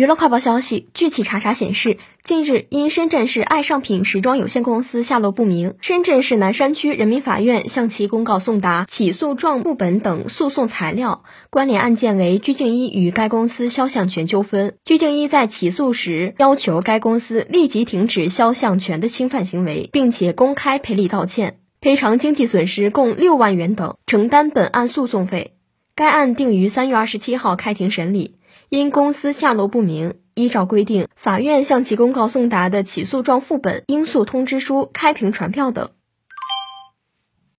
[0.00, 14.72] 娱乐快报消息，据企查查显示，近日因深圳市爱尚品时装有限公司下落不明，深圳市南山区人民法院向其公告送达起诉状副本等诉讼材料，关联案件为鞠婧祎与该公司肖像权纠纷。
[14.86, 25.52] 鞠婧祎在起诉时要求该公司立即停止肖像权的侵犯行为，并且公开赔礼道歉，赔偿经济损失共六万元等，承担本案诉讼费。
[26.00, 28.38] 该案定于三月二十七号开庭审理。
[28.70, 35.90] 因公司下落不明，依照规定，法院向其公告送达的起诉状副本、应诉通知书、开庭传票等。